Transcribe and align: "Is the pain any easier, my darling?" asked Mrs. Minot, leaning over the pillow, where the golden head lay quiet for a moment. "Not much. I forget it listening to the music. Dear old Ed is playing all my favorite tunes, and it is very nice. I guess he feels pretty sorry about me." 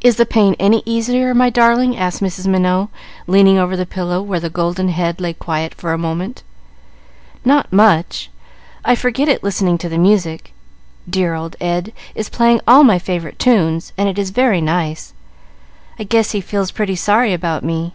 "Is 0.00 0.16
the 0.16 0.24
pain 0.24 0.56
any 0.58 0.82
easier, 0.86 1.34
my 1.34 1.50
darling?" 1.50 1.94
asked 1.94 2.22
Mrs. 2.22 2.46
Minot, 2.46 2.88
leaning 3.26 3.58
over 3.58 3.76
the 3.76 3.84
pillow, 3.84 4.22
where 4.22 4.40
the 4.40 4.48
golden 4.48 4.88
head 4.88 5.20
lay 5.20 5.34
quiet 5.34 5.74
for 5.74 5.92
a 5.92 5.98
moment. 5.98 6.42
"Not 7.44 7.70
much. 7.70 8.30
I 8.82 8.94
forget 8.94 9.28
it 9.28 9.42
listening 9.44 9.76
to 9.76 9.90
the 9.90 9.98
music. 9.98 10.54
Dear 11.06 11.34
old 11.34 11.54
Ed 11.60 11.92
is 12.14 12.30
playing 12.30 12.62
all 12.66 12.82
my 12.82 12.98
favorite 12.98 13.38
tunes, 13.38 13.92
and 13.98 14.08
it 14.08 14.18
is 14.18 14.30
very 14.30 14.62
nice. 14.62 15.12
I 15.98 16.04
guess 16.04 16.30
he 16.30 16.40
feels 16.40 16.70
pretty 16.70 16.96
sorry 16.96 17.34
about 17.34 17.62
me." 17.62 17.92